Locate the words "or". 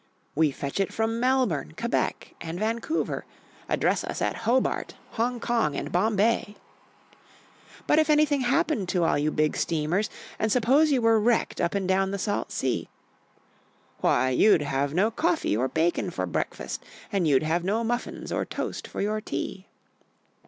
15.55-15.67, 18.31-18.43